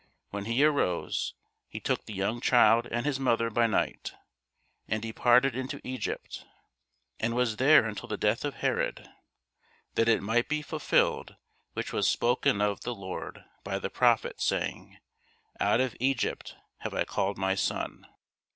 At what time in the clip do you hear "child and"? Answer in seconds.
2.41-3.05